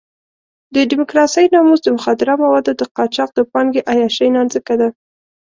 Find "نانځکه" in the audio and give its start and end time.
4.35-4.73